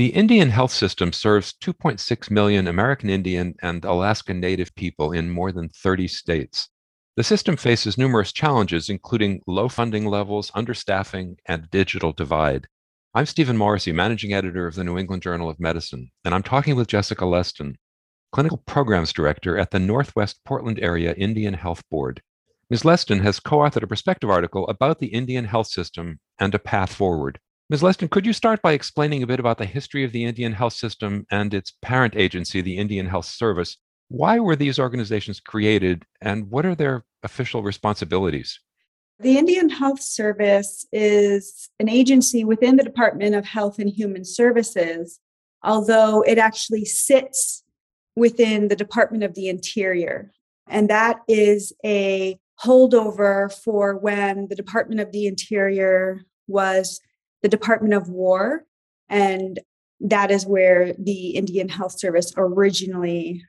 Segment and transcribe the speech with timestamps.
[0.00, 5.52] The Indian health system serves 2.6 million American Indian and Alaska Native people in more
[5.52, 6.70] than 30 states.
[7.18, 12.66] The system faces numerous challenges, including low funding levels, understaffing, and digital divide.
[13.12, 16.76] I'm Stephen Morrissey, managing editor of the New England Journal of Medicine, and I'm talking
[16.76, 17.74] with Jessica Leston,
[18.32, 22.22] clinical programs director at the Northwest Portland Area Indian Health Board.
[22.70, 22.84] Ms.
[22.84, 26.94] Leston has co authored a perspective article about the Indian health system and a path
[26.94, 27.38] forward.
[27.70, 27.82] Ms.
[27.82, 30.72] Leston, could you start by explaining a bit about the history of the Indian health
[30.72, 33.76] system and its parent agency, the Indian Health Service?
[34.08, 38.58] Why were these organizations created and what are their official responsibilities?
[39.20, 45.20] The Indian Health Service is an agency within the Department of Health and Human Services,
[45.62, 47.62] although it actually sits
[48.16, 50.32] within the Department of the Interior.
[50.66, 57.00] And that is a holdover for when the Department of the Interior was
[57.42, 58.64] the Department of War.
[59.08, 59.58] And
[60.00, 63.42] that is where the Indian Health Service originally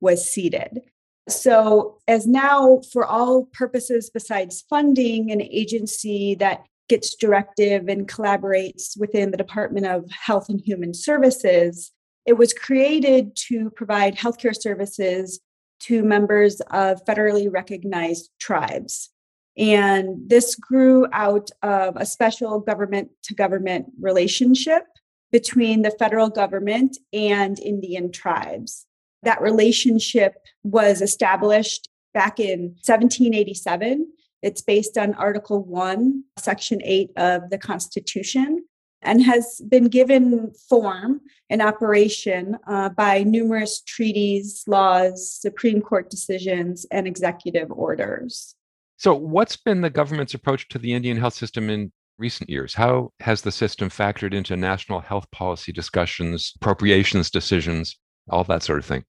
[0.00, 0.80] was seated.
[1.28, 8.98] So, as now, for all purposes besides funding, an agency that gets directive and collaborates
[8.98, 11.92] within the Department of Health and Human Services,
[12.24, 15.40] it was created to provide healthcare services
[15.80, 19.10] to members of federally recognized tribes.
[19.58, 24.84] And this grew out of a special government to government relationship
[25.32, 28.86] between the federal government and Indian tribes.
[29.24, 34.06] That relationship was established back in 1787.
[34.42, 38.64] It's based on Article 1, Section 8 of the Constitution,
[39.02, 46.86] and has been given form and operation uh, by numerous treaties, laws, Supreme Court decisions,
[46.92, 48.54] and executive orders.
[48.98, 52.74] So, what's been the government's approach to the Indian health system in recent years?
[52.74, 57.96] How has the system factored into national health policy discussions, appropriations decisions,
[58.28, 59.04] all that sort of thing?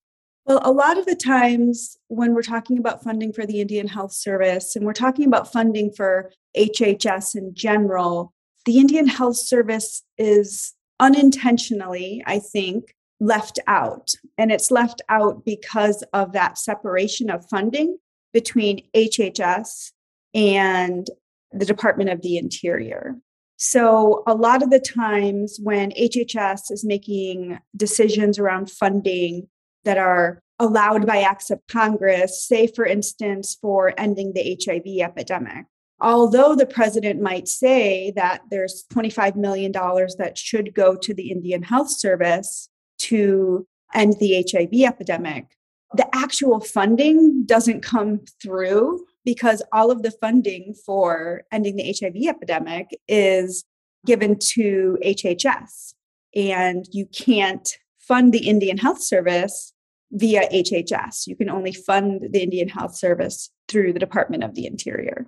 [0.46, 4.14] Well, a lot of the times when we're talking about funding for the Indian Health
[4.14, 8.32] Service and we're talking about funding for HHS in general,
[8.66, 14.12] the Indian Health Service is unintentionally, I think, left out.
[14.38, 17.98] And it's left out because of that separation of funding
[18.34, 19.92] between HHS
[20.34, 21.08] and
[21.52, 23.16] the Department of the Interior.
[23.58, 29.50] So, a lot of the times when HHS is making decisions around funding
[29.84, 35.66] that are allowed by acts of Congress, say, for instance, for ending the HIV epidemic,
[36.00, 41.64] although the president might say that there's $25 million that should go to the Indian
[41.64, 42.70] Health Service
[43.00, 45.46] to end the HIV epidemic,
[45.94, 52.16] the actual funding doesn't come through because all of the funding for ending the HIV
[52.28, 53.66] epidemic is
[54.06, 55.94] given to HHS.
[56.36, 57.68] And you can't
[58.00, 59.74] fund the Indian Health Service
[60.12, 61.28] via HHS.
[61.28, 65.28] You can only fund the Indian Health Service through the Department of the Interior.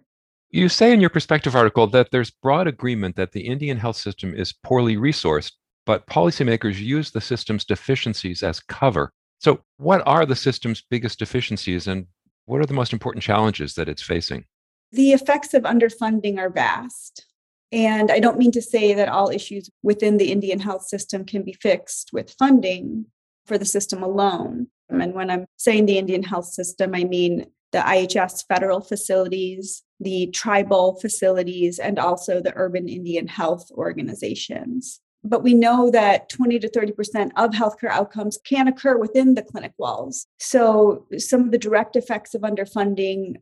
[0.52, 4.34] You say in your perspective article that there's broad agreement that the Indian health system
[4.36, 5.54] is poorly resourced,
[5.86, 11.88] but policymakers use the system's deficiencies as cover so, what are the system's biggest deficiencies
[11.88, 12.06] and
[12.46, 14.46] what are the most important challenges that it's facing?
[14.92, 17.26] The effects of underfunding are vast.
[17.72, 21.42] And I don't mean to say that all issues within the Indian health system can
[21.42, 23.06] be fixed with funding
[23.48, 24.68] for the system alone.
[24.90, 30.28] And when I'm saying the Indian health system, I mean the IHS federal facilities, the
[30.28, 36.70] tribal facilities, and also the urban Indian health organizations but we know that 20 to
[36.70, 40.28] 30% of healthcare outcomes can occur within the clinic walls.
[40.40, 43.36] So, some of the direct effects of underfunding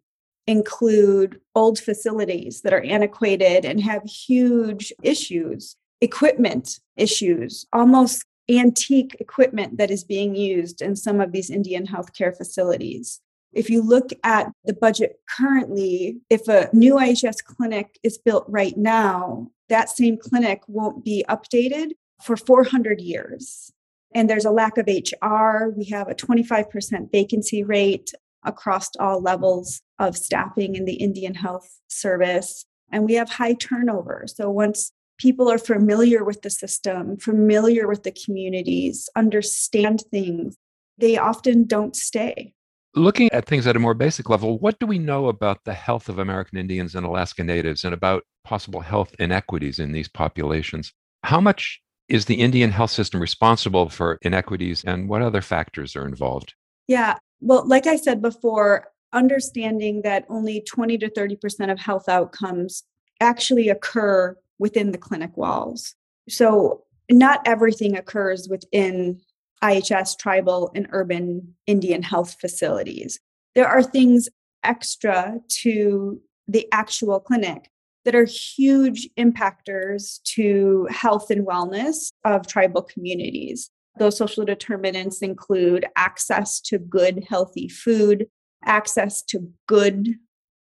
[0.47, 9.77] include old facilities that are antiquated and have huge issues, equipment issues, almost antique equipment
[9.77, 13.21] that is being used in some of these Indian healthcare facilities.
[13.53, 18.75] If you look at the budget currently, if a new IHS clinic is built right
[18.75, 21.91] now, that same clinic won't be updated
[22.21, 23.71] for 400 years.
[24.13, 25.69] And there's a lack of HR.
[25.75, 28.11] We have a 25% vacancy rate
[28.43, 32.65] across all levels of staffing in the Indian Health Service.
[32.91, 34.25] And we have high turnover.
[34.27, 40.55] So once people are familiar with the system, familiar with the communities, understand things,
[40.97, 42.53] they often don't stay.
[42.95, 46.09] Looking at things at a more basic level, what do we know about the health
[46.09, 50.91] of American Indians and Alaska Natives and about possible health inequities in these populations?
[51.23, 56.07] How much is the Indian health system responsible for inequities and what other factors are
[56.07, 56.55] involved?
[56.87, 62.83] Yeah, well, like I said before, understanding that only 20 to 30% of health outcomes
[63.21, 65.93] actually occur within the clinic walls.
[66.27, 69.21] So not everything occurs within
[69.63, 73.19] IHS tribal and urban Indian health facilities.
[73.55, 74.29] There are things
[74.63, 77.69] extra to the actual clinic
[78.05, 83.69] that are huge impactors to health and wellness of tribal communities.
[83.97, 88.27] Those social determinants include access to good, healthy food,
[88.65, 90.15] access to good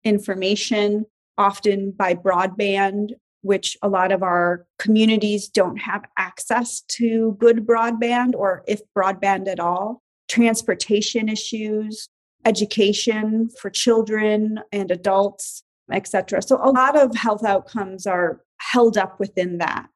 [0.03, 1.05] information,
[1.37, 3.11] often by broadband,
[3.41, 9.47] which a lot of our communities don't have access to good broadband or if broadband
[9.47, 12.09] at all, transportation issues,
[12.45, 16.41] education for children and adults, etc.
[16.41, 19.89] So a lot of health outcomes are held up within that.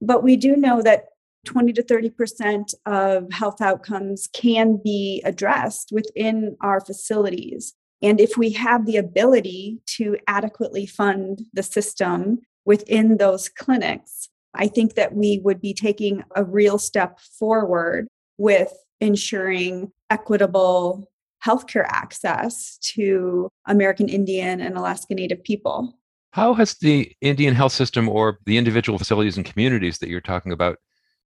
[0.00, 1.06] But we do know that
[1.46, 7.74] 20 to 30% of health outcomes can be addressed within our facilities.
[8.02, 14.68] And if we have the ability to adequately fund the system within those clinics, I
[14.68, 18.70] think that we would be taking a real step forward with
[19.00, 21.10] ensuring equitable
[21.42, 25.98] healthcare access to American Indian and Alaska Native people.
[26.32, 30.52] How has the Indian health system or the individual facilities and communities that you're talking
[30.52, 30.76] about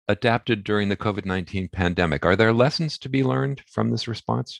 [0.08, 2.28] adapted during the COVID 19 pandemic?
[2.28, 4.60] Are there lessons to be learned from this response?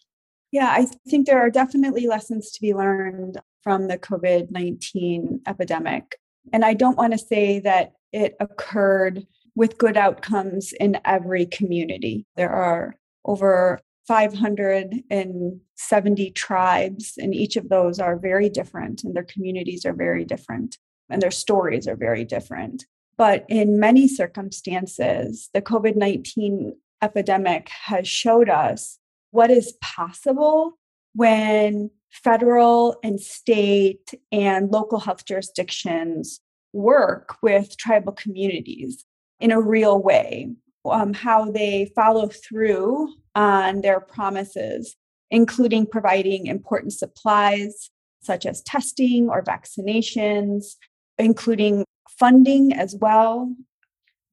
[0.52, 6.18] Yeah, I think there are definitely lessons to be learned from the COVID 19 epidemic.
[6.52, 12.26] And I don't want to say that it occurred with good outcomes in every community.
[12.36, 12.96] There are
[13.26, 20.26] over 570 tribes, and each of those are very different, and their communities are very
[20.26, 20.78] different,
[21.10, 22.86] and their stories are very different.
[23.18, 29.00] But in many circumstances, the COVID 19 epidemic has showed us
[29.32, 30.78] what is possible
[31.14, 36.40] when federal and state and local health jurisdictions
[36.72, 39.04] work with tribal communities
[39.40, 40.52] in a real way,
[40.86, 44.96] um, how they follow through on their promises,
[45.32, 47.90] including providing important supplies
[48.22, 50.76] such as testing or vaccinations,
[51.18, 53.54] including funding as well,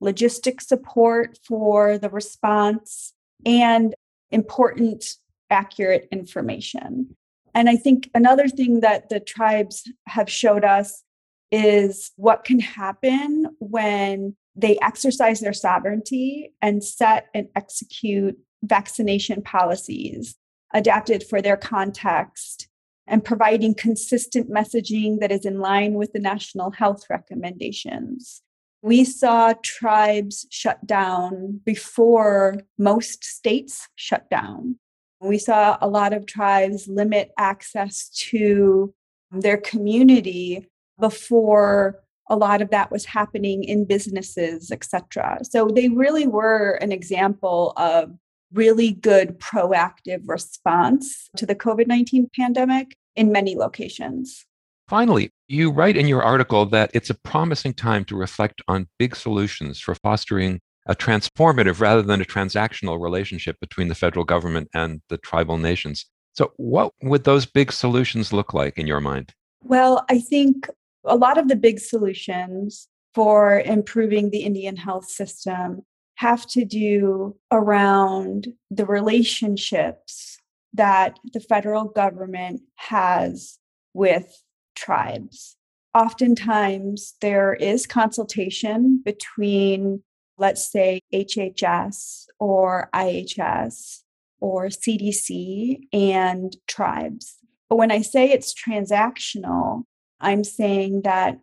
[0.02, 3.94] logistic support for the response, and
[4.30, 5.14] important,
[5.50, 7.16] accurate information.
[7.54, 11.02] And I think another thing that the tribes have showed us
[11.50, 20.36] is what can happen when they exercise their sovereignty and set and execute vaccination policies
[20.72, 22.68] adapted for their context
[23.06, 28.42] and providing consistent messaging that is in line with the national health recommendations.
[28.82, 34.78] We saw tribes shut down before most states shut down.
[35.20, 38.94] We saw a lot of tribes limit access to
[39.30, 40.66] their community
[40.98, 45.40] before a lot of that was happening in businesses, etc.
[45.42, 48.12] So they really were an example of
[48.52, 54.46] really good proactive response to the COVID 19 pandemic in many locations.
[54.88, 59.14] Finally, you write in your article that it's a promising time to reflect on big
[59.14, 60.60] solutions for fostering
[60.90, 66.04] a transformative rather than a transactional relationship between the federal government and the tribal nations.
[66.32, 69.32] So, what would those big solutions look like in your mind?
[69.62, 70.68] Well, I think
[71.04, 75.82] a lot of the big solutions for improving the Indian health system
[76.16, 80.38] have to do around the relationships
[80.74, 83.58] that the federal government has
[83.94, 84.42] with
[84.74, 85.56] tribes.
[85.94, 90.02] Oftentimes, there is consultation between,
[90.40, 94.00] let's say, HHS or IHS
[94.40, 97.36] or CDC and tribes.
[97.68, 99.84] But when I say it's transactional,
[100.18, 101.38] I'm saying that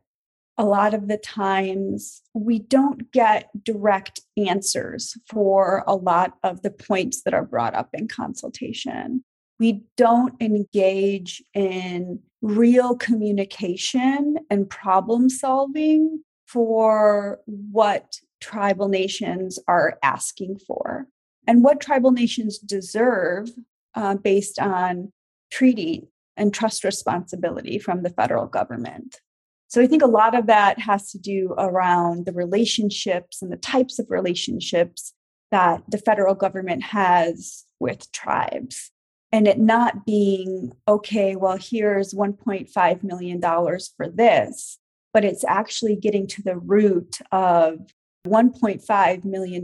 [0.58, 6.72] a lot of the times we don't get direct answers for a lot of the
[6.72, 9.24] points that are brought up in consultation.
[9.60, 20.60] We don't engage in real communication and problem solving for what tribal nations are asking
[20.60, 21.08] for
[21.48, 23.50] and what tribal nations deserve
[23.96, 25.12] uh, based on
[25.51, 29.22] treaty and trust responsibility from the federal government.
[29.70, 33.58] So I think a lot of that has to do around the relationships and the
[33.58, 35.13] types of relationships
[35.51, 38.91] that the federal government has with tribes.
[39.32, 44.77] And it not being, okay, well, here's $1.5 million for this,
[45.13, 47.79] but it's actually getting to the root of
[48.27, 49.63] $1.5 million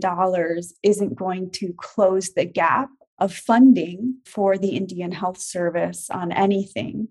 [0.84, 2.90] isn't going to close the gap
[3.20, 7.10] of funding for the Indian Health Service on anything.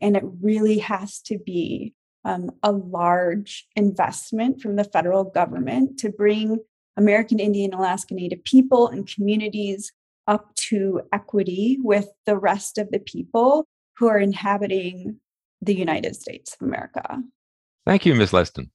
[0.00, 1.94] And it really has to be
[2.24, 6.58] um, a large investment from the federal government to bring
[6.96, 9.92] American Indian, Alaska Native people and communities
[10.26, 15.20] up to equity with the rest of the people who are inhabiting
[15.60, 17.22] the United States of America.
[17.86, 18.30] Thank you, Ms.
[18.32, 18.70] Leston.